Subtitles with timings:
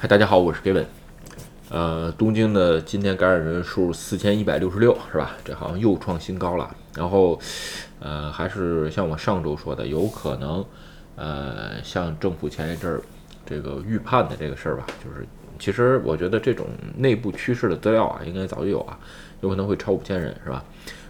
[0.00, 0.84] 嗨，大家好，我是 Gavin。
[1.70, 5.32] 呃，东京的今天感染人数四千一百六十六，是吧？
[5.44, 6.72] 这好像又创新高了。
[6.94, 7.36] 然后，
[7.98, 10.64] 呃，还是像我上周说的，有可能，
[11.16, 13.02] 呃，像政府前一阵儿
[13.44, 15.26] 这个预判的这个事儿吧，就是
[15.58, 18.96] 其实我觉得这种内部趋势的资料啊，应该早就有啊，
[19.40, 20.62] 有可能会超五千人，是吧？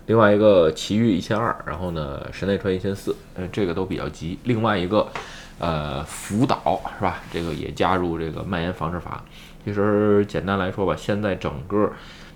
[0.07, 4.39] 另外一个奇遇一千二，然后呢，神奈川一千四，嗯，这个都比较急。
[4.45, 5.07] 另外一个。
[5.59, 7.21] 呃，福岛是吧？
[7.33, 9.23] 这个也加入这个蔓延防治法。
[9.65, 11.91] 其实简单来说吧，现在整个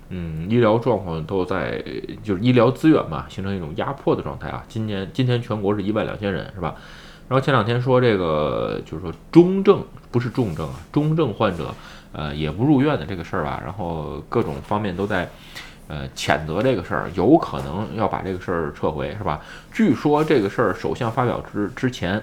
[0.09, 1.81] 嗯医疗状况都在
[2.21, 4.63] 就是医疗资源嘛，形成一种压迫的状态啊。
[4.67, 6.75] 今年今天全国是一万两千人是吧？
[7.29, 9.81] 然后前两天说这个就是说中症
[10.11, 11.73] 不是重症啊，中症患者
[12.11, 13.59] 呃也不入院的这个事儿吧。
[13.63, 15.27] 然后各种方面都在
[15.87, 19.39] 呃谴责这个事儿，有可能要把这个事儿撤回是吧？
[19.71, 22.21] 据说这个事儿首相发表之之前。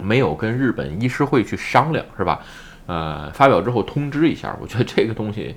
[0.00, 2.40] 没有跟日本医师会去商量，是吧？
[2.86, 5.54] 呃，发表之后通知一下， 我觉得这个东西，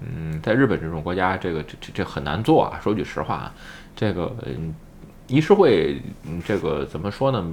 [0.00, 2.80] 嗯，在日本这种国家，这个这这这很难做啊。
[2.82, 3.52] 说句实话，
[3.94, 4.34] 这个
[5.28, 6.02] 医师会，
[6.44, 7.46] 这个怎么说呢？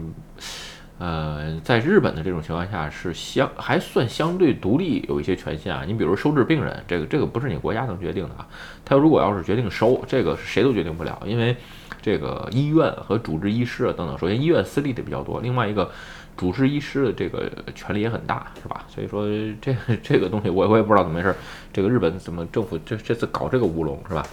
[0.98, 5.84] 呃，在日本的这种情况下是相还算相对独立，有一些权限啊。
[5.86, 8.48] 你比如收治病人，这个这个不是你国家能决定的啊。
[8.84, 11.56] 他如果要是决定收，这个谁都决定不了，因为
[12.02, 15.92] 这个医院和主治医师啊等等，首先医院私立的比较多，另外一个。
[16.40, 18.86] 主治医师的这个权力也很大，是吧？
[18.88, 19.28] 所以说
[19.60, 21.36] 这 这个东西我我也不知道怎么回事。
[21.74, 24.26] 这个日本怎么政府这这次搞这个乌龙，是吧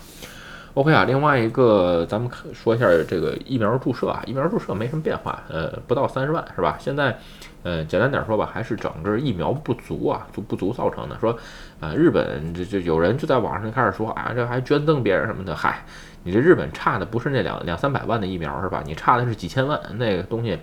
[0.74, 6.76] ？OK 啊，另外一个咱们说一下这个疫苗注射啊，疫苗注射没什么变化，呃，不到三十万，是吧？
[6.78, 7.18] 现在，
[7.64, 11.18] 呃，简单点说吧，还是整个疫苗不足啊，就不足造成的。
[11.18, 11.36] 说，
[11.80, 15.84] 啊，日本这这有人就在网上开始说啊，这还捐赠别人什么的，嗨，
[16.22, 18.80] 你这日本差的不是那两两三百万的疫苗是吧？
[18.86, 20.56] 你差的是几千万那个东西。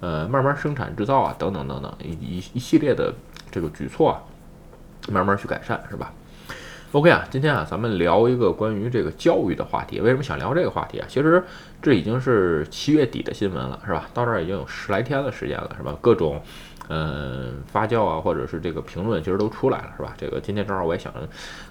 [0.00, 3.12] 呃，慢慢生产制造啊，等等等等，一一一系列的
[3.50, 4.22] 这个举措啊，
[5.10, 6.12] 慢慢去改善，是吧
[6.92, 10.00] ？OK 啊，今天啊，咱们聊一个关于这个教育的话题。
[10.00, 11.06] 为什么想聊这个话题啊？
[11.08, 11.42] 其实
[11.80, 14.08] 这已经是七月底的新闻了，是吧？
[14.14, 15.96] 到这儿已经有十来天的时间了，是吧？
[16.00, 16.40] 各种。
[16.88, 20.14] 嗯，发酵啊，或者是这个评论，其实都出来了，是吧？
[20.16, 21.12] 这个今天正好我也想，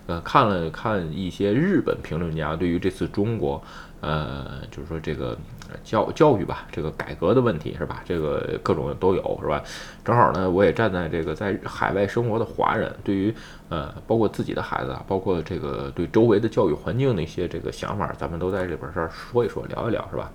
[0.07, 3.61] 呃，看了看一些日本评论家对于这次中国，
[4.01, 5.37] 呃，就是说这个
[5.83, 8.03] 教教育吧，这个改革的问题，是吧？
[8.05, 9.63] 这个各种都有，是吧？
[10.03, 13.33] 正好呢，我也站在这个在海外生活的华人，对于
[13.69, 20.29] 呃，包括自己的孩子啊，包括这个对周围的教育环境的一些这个想法，咱们都在这边这儿说一说，聊一聊，是吧？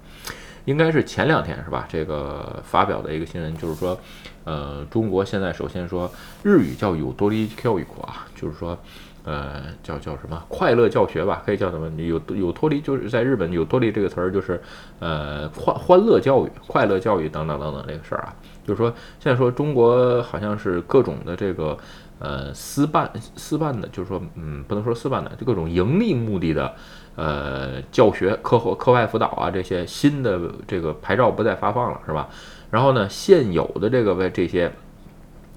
[0.65, 1.87] 应该是前两天是吧？
[1.89, 3.99] 这个发表的一个新闻，就是说，
[4.45, 6.11] 呃，中国现在首先说
[6.43, 8.79] 日语教育有多利教育啊，就是说，
[9.25, 11.91] 呃，叫叫什么快乐教学吧，可以叫什么？
[12.03, 14.61] 有有脱离，就是在日本有脱离这个词儿，就是
[14.99, 18.35] 呃欢欢乐教育、快乐教育等等等等这个事儿啊，
[18.67, 21.77] 就是说现在说中国好像是各种的这个
[22.21, 26.73] 呃私办私办的，就是说嗯不能说私办的，就各种盈利目的的。
[27.17, 32.29] 呃，教学课后课外辅导啊，这些新的这个牌照不再发放了，是吧？
[32.71, 34.73] 然后呢，现有的这个为这些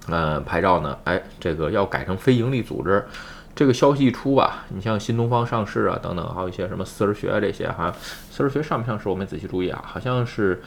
[0.09, 3.05] 呃牌照呢，哎，这个要改成非营利组织。
[3.55, 7.93] 这个消息一出吧，你像新东方上市啊，等等，还有一些什么私人学啊这些哈，
[8.29, 10.61] 私人学上不上市我没仔细注意啊，好像是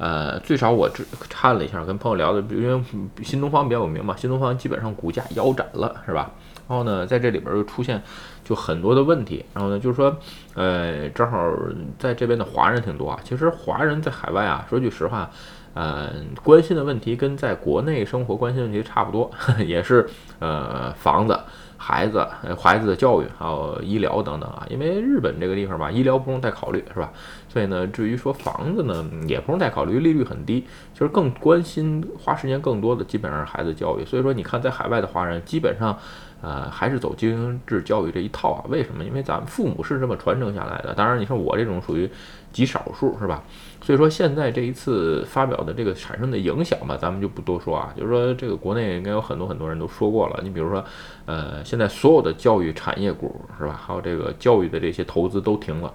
[0.00, 2.82] 呃，最少我这看了一下，跟朋友聊的，因为
[3.22, 6.30] 新东方比较有名嘛，新东方基本上股价腰斩了，是吧？
[6.66, 8.02] 然后呢，在这里边又出现
[8.42, 9.44] 就很多的问题。
[9.52, 10.16] 然后呢，就是说，
[10.54, 11.52] 呃，正好
[11.98, 13.20] 在这边的华人挺多啊。
[13.22, 15.30] 其实华人在海外啊，说句实话，
[15.74, 19.30] 呃，关心的问题跟在国内生活关心问题差不多，
[19.64, 20.08] 也是
[20.40, 21.38] 呃房子、
[21.76, 22.26] 孩子、
[22.58, 24.66] 孩子的教育还有医疗等等啊。
[24.68, 27.12] 因为日本这个地方吧，医疗不用太考虑，是吧？
[27.48, 30.66] 所以呢，至于说房子呢，也不用太考虑，利率很低。
[30.92, 34.04] 就是更关心、花时间更多的，基本上是孩子教育。
[34.04, 35.96] 所以说，你看在海外的华人，基本上。
[36.42, 38.64] 呃，还是走精英制教育这一套啊？
[38.70, 39.04] 为什么？
[39.04, 40.94] 因为咱们父母是这么传承下来的。
[40.94, 42.10] 当然，你说我这种属于
[42.52, 43.42] 极少数，是吧？
[43.82, 47.92] 所以说现在这一次发表的这个产生的影响吧，咱们就不多说啊。
[47.96, 50.40] 就是说，这个国内应该有很多很多人都说过了。
[50.42, 50.84] 你比如说，
[51.26, 53.80] 呃，现在所有的教育产业股，是吧？
[53.86, 55.92] 还有这个教育的这些投资都停了。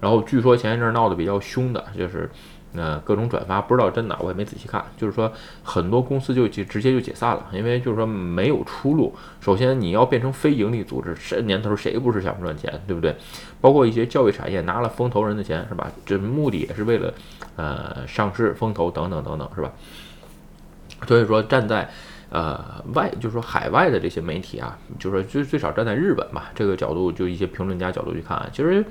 [0.00, 2.30] 然后据说前一阵闹得比较凶的就是。
[2.72, 4.84] 那各种转发不知道真的，我也没仔细看。
[4.96, 5.32] 就是说，
[5.62, 9.14] 很多公司就就直接就解散了，因为就是说没有出路。
[9.40, 13.16] 首先，你要变成非盈利组织，这年头谁不是想赚钱，对不对？
[13.60, 15.90] 包括一些教育产业拿了风投人的钱，是吧？
[16.04, 17.14] 这目的也是为了
[17.56, 19.72] 呃上市、风投等等等等，是吧？
[21.06, 21.88] 所以说，站在
[22.30, 28.84] 呃外，就是说海外的这些媒体啊，就是说最最少站在日本吧这个角度，就一些评论家角度去看，其实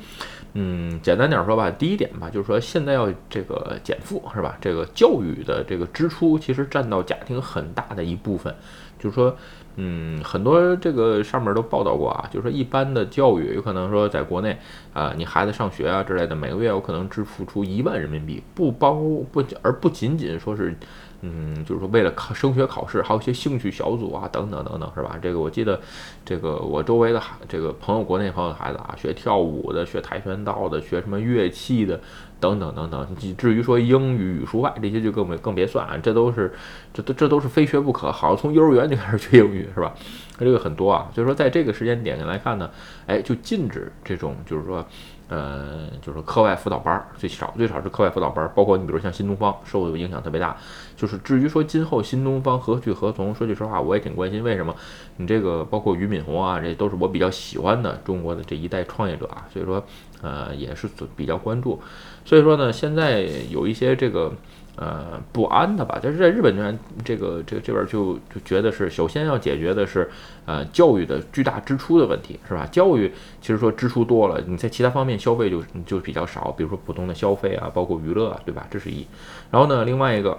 [0.53, 4.57] 嗯，简单点说吧，第一点吧，就是说现在要这个减负是吧？
[4.61, 8.53] 这个教育的这个支出其实占到家庭很大的一部分，
[8.99, 9.35] 就是说。
[9.79, 14.57] 嗯，很多这个上面都报道过啊，就是说一般的教育有可能说在国内
[14.91, 18.95] 啊，你孩子上学啊之类的，每个月有可能支付出一万人民币，不包
[19.31, 20.75] 不而不仅仅说是，
[21.21, 25.17] 嗯，就是说为了考升学考试，还有一些兴趣小组啊等等等等，是吧？
[25.21, 25.79] 这个我记得，
[26.25, 31.99] 这个我周围的孩这个朋友，国内朋友的孩子啊，学跳舞的，学跆拳道的，学什么乐器的。
[32.39, 36.53] 等等等等，至于说英语、语数外这些就更没更别算啊，这都是
[36.93, 38.11] 这都这都是非学不可。
[38.11, 39.93] 好像从幼儿园就开始学英语，是吧？
[40.37, 41.09] 这个很多啊。
[41.15, 42.69] 所以说，在这个时间点上来看呢，
[43.07, 44.85] 哎，就禁止这种就是说，
[45.29, 50.55] 呃，就是课外辅导班儿，最少最少是课外辅导班儿，包括你比如像新东方受影响特别大。
[50.95, 54.43] 就是至于说今后新东方何去何从，说句实话，我也挺关心。
[54.43, 54.75] 为什么？
[55.17, 59.83] 你这个包括俞敏洪啊，这都是我比较喜欢的中国的这一代创业者啊，所以说。
[60.19, 61.79] 呃，也是比较关注，
[62.27, 64.33] 所以说呢，现在有一些这个
[64.75, 70.09] 呃不安的吧，但是在日本这边，这个这这边就就觉得是首先要解决的是
[70.45, 72.67] 呃教育的巨大支出的问题，是吧？
[72.69, 73.09] 教育
[73.41, 78.67] 其实说支出多了，你在其他方面消费就就比较少，比如说普通的消费啊，包括娱乐啊，对吧？
[78.69, 79.07] 这是一，
[79.49, 80.37] 然后呢，另外一个。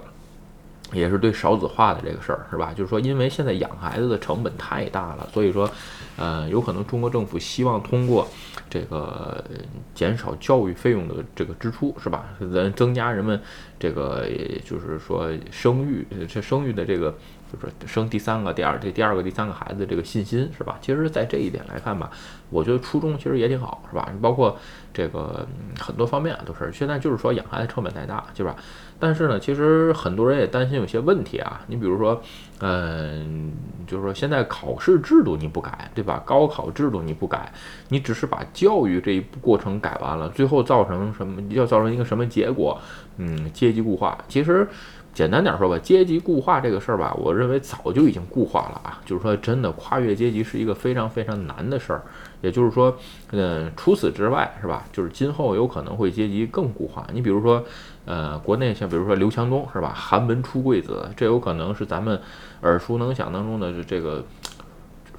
[0.91, 2.73] 也是对少子化的这个事儿，是吧？
[2.75, 5.69] 就是说，因为现在养孩子的成本太大了，所以说，
[6.19, 8.27] 呃，有可能中国政府希望通过
[8.69, 9.43] 这个
[9.95, 12.25] 减少教育费用的这个支出，是吧？
[12.39, 13.41] 增增加人们
[13.79, 14.27] 这个
[14.65, 17.15] 就是说生育这生育的这个。
[17.51, 20.77] 就是生第三个、第二这第二个、第三个孩子这个信心是吧？
[20.81, 22.11] 其实，在这一点来看吧，
[22.51, 24.07] 我觉得初衷其实也挺好，是吧？
[24.21, 24.55] 包括
[24.93, 25.47] 这个
[25.79, 26.71] 很多方面都是。
[26.71, 28.55] 现在就是说养孩子成本太大，是吧？
[28.99, 31.61] 但是呢，其实很多人也担心有些问题啊。
[31.65, 32.21] 你比如说，
[32.59, 33.51] 嗯，
[33.87, 36.08] 就是说现在考试制度你不改，对吧？
[36.09, 37.51] 把高考制度你不改，
[37.89, 41.41] 你只是把教育这一过程改完了，最后造成什么？
[41.49, 42.79] 要造成一个什么结果？
[43.17, 44.17] 嗯，阶级固化。
[44.27, 44.67] 其实。
[45.11, 49.01] 简单点说吧，阶级固化这个事儿吧，我认为早就已经固化了啊。
[49.05, 52.03] 就是说，真的跨越阶级是一个非常非常难的事儿。
[52.41, 52.95] 也就是说，
[53.31, 54.85] 嗯，除此之外，是吧？
[54.93, 57.05] 就是今后有可能会阶级更固化。
[57.11, 57.61] 你比如说，
[58.05, 59.91] 呃，国内像比如说刘强东，是吧？
[59.93, 62.17] 寒门出贵子，这有可能是咱们
[62.61, 64.23] 耳熟能详当中的这个，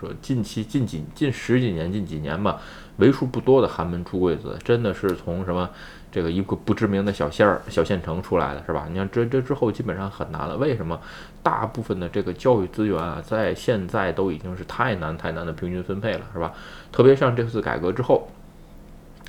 [0.00, 2.58] 说近期近几近十几年近几年吧，
[2.96, 5.68] 为数不多的寒门出贵子，真的是从什么？
[6.12, 8.86] 这个一个不知名的小县儿、小县城出来的是吧？
[8.90, 10.56] 你看这这之后基本上很难了。
[10.56, 11.00] 为什么？
[11.42, 16.52] 大部分的这个教育资源啊，在现在都已经是太难太难的平均分配了，是吧？
[16.90, 18.28] 特别像这次改革之后，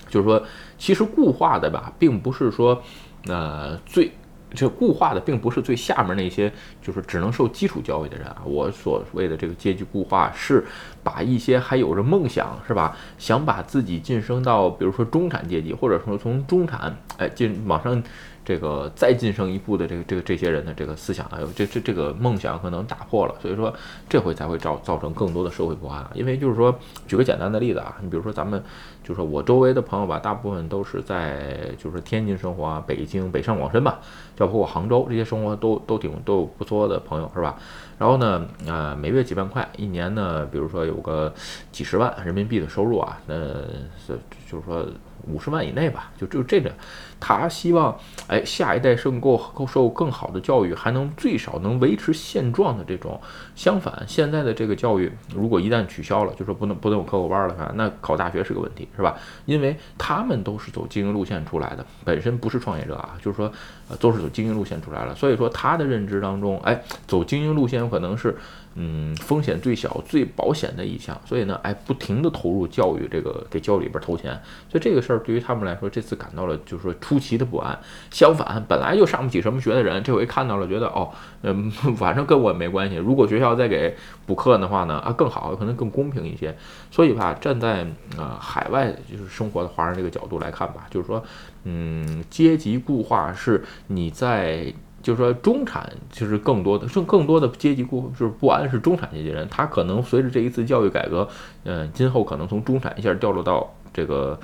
[0.10, 0.44] 就是说，
[0.80, 2.82] 其实固化的吧，并不是说，
[3.28, 4.12] 呃，最。
[4.54, 6.52] 这固化的并不是最下面那些，
[6.82, 8.42] 就是只能受基础教育的人啊。
[8.46, 10.66] 我所谓的这个阶级固化，是
[11.04, 12.96] 把一些还有着梦想，是吧？
[13.18, 18.04] 想把自己晋升到，比如说中产阶级，或者说从中产，哎，进往上。
[18.44, 23.72] 这个再晋升一步的这个这个这些人的这个思想啊，这这这个梦想可能打破了，所以说
[24.10, 26.04] 这回才会造造成更多的社会不安。
[26.16, 26.76] 因为就是说，
[27.08, 28.62] 举个简单的例子啊，你比如说咱们，
[29.04, 34.00] 就说我周围的朋友吧，大部分都是在就是天津生活啊，北京、北上广深吧，
[34.36, 37.56] 包括杭州这些生活都都挺都有不错的朋友是吧？
[38.02, 41.32] 然后呢，啊，每月几万块，一年呢，比如说有个
[41.72, 44.18] 几十万人民币的收入啊，那是
[44.50, 44.88] 就是说。
[45.28, 46.72] 五十万以内吧，就就这个，
[47.20, 47.96] 他希望，
[48.26, 53.22] 哎，下一代受够受更好的教育，还能最少能维持现状的这种。
[53.54, 59.16] 相反，现在的这个教育，如果一旦取消了，就说不能不能有课后班了，那考大学是个问题，是吧？
[59.46, 63.52] 因为他们都是走经营路线出来的，本身不是创业者啊，就是说，
[63.90, 68.36] 呃，都是走经营路线出来了，所以说他的认知当中，哎，走经营路线可能是。
[68.76, 74.32] 嗯，风险最小、最保险的一项，所以呢，哎，不停的投入教育，这个给教育里边投钱，
[74.70, 77.78] 所以这个事儿对于他们来说，这次感到了就是说出奇的不安。
[78.12, 81.70] 相反，本来就上不起什么学的人，这回看到了，觉得哦，嗯，
[82.00, 82.96] 反正跟我没关系。
[82.96, 83.94] 如果学校再给
[84.26, 86.56] 补课的话呢，啊，更好，可能更公平一些。
[86.90, 87.86] 所以吧，站在
[88.18, 91.22] 啊海外就是生活的华人这个角度来看吧，就是说，
[91.66, 94.74] 嗯，阶级固化是你在。
[95.02, 101.28] 就是说，中产就是更多的，更更多的阶级固就是不安是中产阶级人，他可能随着这一次教育改革，
[101.64, 104.40] 嗯，今后可能从中产一下掉落到这个，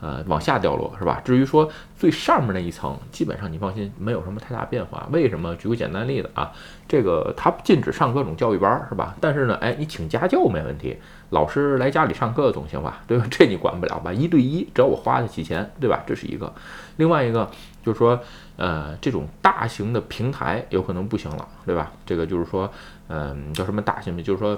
[0.00, 1.20] 呃，往下掉落，是吧？
[1.24, 5.08] 至于说最上面那一层，基本上你放心，没有什么太大变化。
[5.10, 5.54] 为什么？
[5.56, 6.52] 举个简单例子啊，
[6.86, 9.14] 这个他禁止上各种教育班，是吧？
[9.20, 10.96] 但是呢，哎，你请家教没问题，
[11.30, 13.02] 老师来家里上课总行吧？
[13.06, 13.26] 对吧？
[13.30, 14.12] 这你管不了吧？
[14.12, 16.02] 一对一，只要我花得起钱，对吧？
[16.06, 16.52] 这是一个。
[16.96, 17.50] 另外一个
[17.82, 18.18] 就是说。
[18.58, 21.90] 呃，这种大型的平台有可能不行了，对吧？
[22.06, 22.70] 这个就是说，
[23.08, 24.22] 嗯，叫什么大型的？
[24.22, 24.56] 就是说，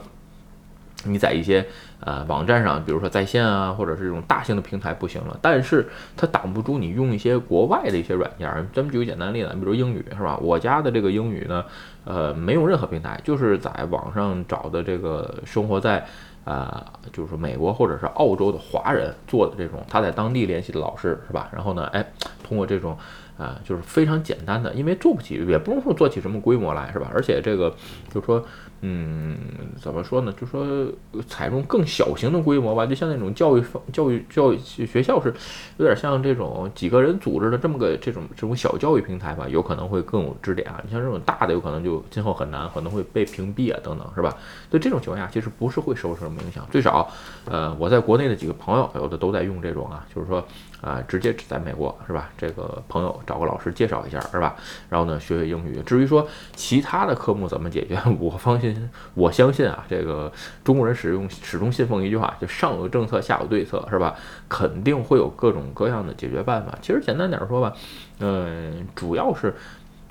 [1.05, 1.65] 你在一些
[2.01, 8.51] 呃网站上，比如说在线啊，或者是这种大型的平台不行了，但是它挡不住你用一些国外的一些软件。
[8.75, 10.37] 咱们举个简单例子，比如英语是吧？
[10.43, 11.65] 我家的这个英语呢，
[12.05, 16.05] 呃，没有任何平台，就是在网上找的这个生活在
[16.45, 21.49] 啊，就是说美国或者是澳洲的华人做的这种，他在当地联系的老师是吧？
[21.53, 22.05] 然后呢，哎，
[22.43, 22.97] 通过这种
[23.37, 27.11] 啊，就是非常简单的，因为做不起，也不用说做起什么规模来是吧？
[27.15, 27.75] 而且这个
[28.13, 28.45] 就是说。
[28.87, 29.39] 嗯，
[29.81, 30.35] 怎么说呢？
[30.39, 30.87] 就说
[31.27, 35.33] 采用更小型的规模吧，就像那种教育方、教育、教育学校是
[35.79, 40.83] 有点像这种几个人组织的这么个这种这种小教育平台吧，有可能会更有支点啊。
[40.85, 44.37] 你像这种大的，有可能就今后很难，可能会被屏蔽啊等等，是吧？
[44.69, 46.67] 对这种情况下，其实不是会受什么影响。
[46.71, 47.11] 最少，
[47.47, 50.47] 呃，我在国内的几个朋友，有的都在用这种啊，就是说
[50.85, 52.31] 啊，直接在美国是吧？
[52.37, 54.55] 这个朋友找个老师介绍一下是吧？
[54.91, 55.81] 然后呢，学学英语。
[55.87, 58.91] 至于说其他的科目怎么解决， 我放心。
[59.15, 60.31] 我相信啊，这个
[60.63, 64.15] 中国人使用始终信奉一句话，就上有政策，下有对策，是吧？
[64.47, 66.79] 肯定会有各种各样的解决办法。
[66.83, 67.73] 其实简单点说吧，
[68.21, 69.55] 嗯，主要是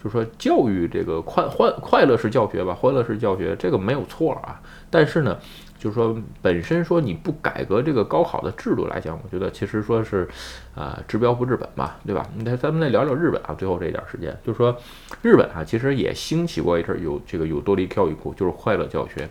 [0.04, 4.60] 就是说教育这个快欢快乐式教学吧，欢乐式教学这个没有错啊。
[4.90, 5.38] 但是呢。
[5.78, 10.28] 就是说，本身说你不改革这个高考的制度来讲，我觉得其实说是，
[10.74, 12.26] 啊，治标不治本嘛，对吧？
[12.46, 14.74] 那咱们再聊聊日本啊，最后这一点时间，就是说，
[15.22, 19.28] 日本啊，其实也兴起过一阵有这个有多利教育库，就是快乐教学。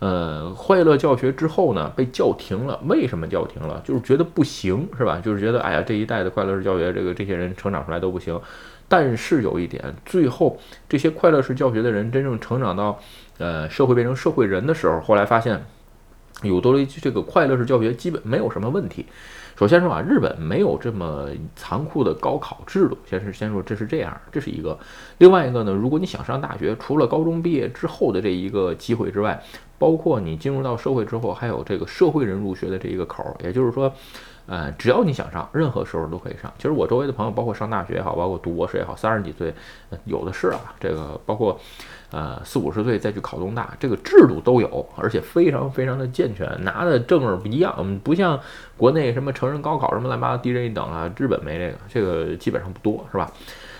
[0.00, 2.78] 呃，快乐教学之后呢，被叫停了。
[2.86, 3.82] 为什么叫停了？
[3.84, 5.18] 就是觉得不行，是吧？
[5.24, 8.38] 就是觉得，哎呀，这一代的快乐式教学，这个这些人成长出来都不行。
[8.86, 10.58] 但是有一点，最后
[10.88, 13.00] 这些快乐式教学的人真正成长到。
[13.40, 15.60] 呃，社会变成社会人的时候，后来发现
[16.42, 19.06] 有多了一句这个快乐式教学基本没有什么问题。
[19.56, 24.78] 首先说啊，日本没有这么残酷的高考制度，先是先说这是这样，这是一个。
[25.18, 29.42] 另外一个呢，如果你想上大学，除了高中毕业之后的这一个机会之外，
[29.78, 33.36] 包括你进入到社会之后，还有这个社会人入学的这一个口儿。
[33.42, 33.92] 也就是说，
[34.46, 36.52] 呃，只要你想上，任何时候都可以上。
[36.56, 39.54] 其实我周围的朋友，包括上大学也好，包括读博士也好，三十几岁
[40.04, 40.74] 有的是啊。
[40.78, 41.58] 这个包括。
[42.12, 48.36] 呃，四五十岁再去考东大，这个制度都有，而且非常非常的健全，拿的证儿不一样，不像
[48.76, 53.30] 国内什么成人高考什么乱七八糟低人一等啊，日本没这个，这个基本上不多，是吧？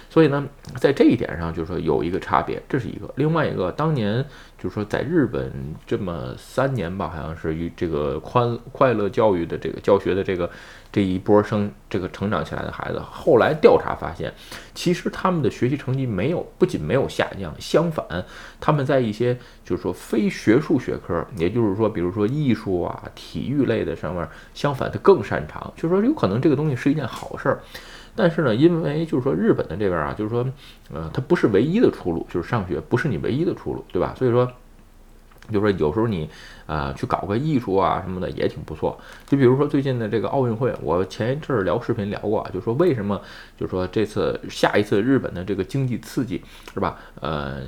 [0.08, 3.12] 所以呢，在这一点上，就是说有一个差别，这是一个。
[3.16, 4.24] 另外一个，当年
[4.62, 5.50] 就是说在日本
[5.86, 10.48] 这么三年吧，好像是与这个宽快乐教育的这个教学的这个
[10.92, 14.30] 这一波生这个成长起来的孩子，后来调查发现，
[14.74, 18.04] 其实他们的学习成绩没有不仅没有下降，相反，
[18.60, 27.60] 他们在一些就是说非学术学科，也就是说，比如说艺术啊、体育类的上面，相反他更擅长，就是说有可能这个东西是一件好事儿。
[28.14, 30.46] 但是呢，因为就是说日本的这边啊，就是说，
[30.92, 34.14] 呃，它不是唯一的出路，就是上学不是你唯一的出路，对吧？
[34.18, 34.46] 所以说，
[35.50, 36.28] 就是说有时候你
[36.66, 38.98] 啊去搞个艺术啊什么的也挺不错。
[39.26, 43.20] 就比如说最近的这个奥运会，我前一阵儿聊视频聊过，就说为什么，
[43.58, 46.42] 就是说这次下一次日本的这个经济刺激
[46.74, 46.98] 是吧？
[47.20, 47.60] 呃。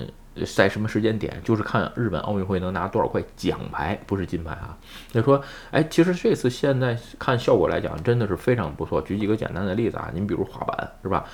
[0.56, 4.76] 在什么时间点，就是看日本奥运会能拿多少块奖牌，不是金牌啊。
[5.10, 9.02] 就说，哎，其实这次现在看效果来讲，真的是非常不错。
[9.02, 11.24] 举几个简单的例子啊，您比如滑板是吧？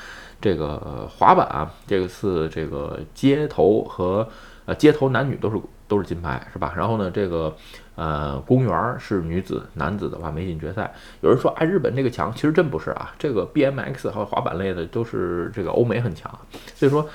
[0.40, 4.28] 这个滑板啊，这个次这个街头和
[4.64, 6.74] 呃街头男女都是都是金牌是吧？
[6.76, 7.56] 然后呢，这个
[7.94, 10.92] 呃公园是女子、男子的话没进决赛。
[11.20, 13.14] 有人说哎，日本这个强，其实真不是啊。
[13.16, 16.36] 这个 BMX 和滑板类的都是这个欧美很强，
[16.74, 17.08] 所以说。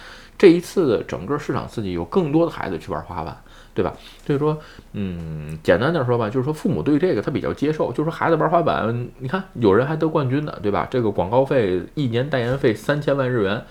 [0.43, 3.33] 这一次的整个市场刺激，有更多的孩子去玩滑板，
[3.73, 3.93] 对吧？
[4.27, 4.59] 所以说，
[4.91, 10.85] 嗯，简单点说吧，就是说父母对这个他比较接受，就是说孩子玩滑板，你看有人还得冠军呢，对吧？
[10.91, 13.63] 这个广告费一年代言费三千万日元。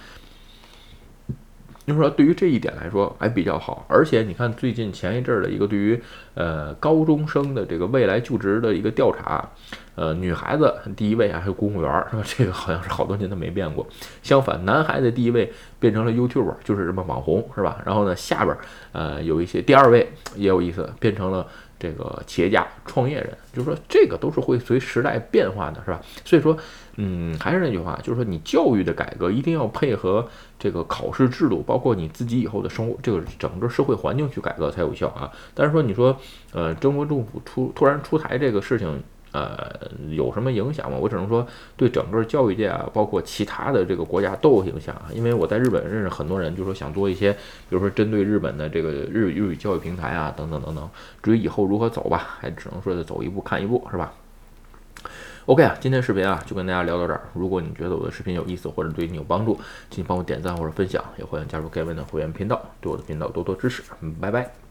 [1.87, 6.03] 就是说，对于这一点来说还比较好，而且你看最近前一阵的一个对于
[6.33, 9.47] 呃高中生的这个未来就职的一个调查，
[9.95, 12.23] 呃，女孩子第一位啊，还有公务员是吧？
[12.27, 13.87] 这个好像是好多年都没变过。
[14.23, 17.83] 相反，男孩子第一位变成了 YouTuber，就是什么网红是吧？
[17.85, 18.57] 然后呢，下边
[18.93, 21.47] 呃有一些第二位也有意思，变成了。
[21.83, 26.01] 这个企业家、创业人，就是说这个都是会随时代变化的，是吧？
[26.25, 26.57] 所以说，
[26.95, 30.25] 嗯，还是那句话，就是说你教育的改革一定要配合
[30.61, 35.29] 这个考试制度，包括你自己以后的生活，这个整个社会环境去改革才有效啊。
[35.55, 36.17] 但是说你说，
[36.53, 39.03] 呃，中国政府出突然出台这个事情。
[39.33, 39.75] 呃，
[40.11, 40.99] 有什么影响吗？
[41.01, 41.47] 我只能说，
[41.77, 45.09] 对整个教育界啊，包括其他的这个国家都有影响啊。
[45.15, 47.39] 因为我在日本认识很多人，就说想做一些，比
[47.71, 50.89] 如说针对日本的这个日语日语教育平台啊，等等等等。
[51.23, 54.13] 至于以后如何走吧，还只能说是走一步看一步，是吧
[55.47, 57.23] ？OK 啊，今天视频啊就跟大家聊到这儿。
[57.33, 59.59] 如果你觉得我的视频有意思或者对你有帮助，
[59.91, 63.83] 请帮我点赞或者分享，也欢迎加入盖文的会员频道，对我的频道多多支持。
[64.03, 64.62] 嗯拜拜。